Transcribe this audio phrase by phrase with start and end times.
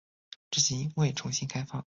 [0.49, 1.85] 至今未重新开放。